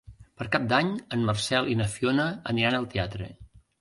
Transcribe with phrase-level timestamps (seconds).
[0.41, 3.29] Per Cap d'Any en Marcel i na Fiona aniran al teatre.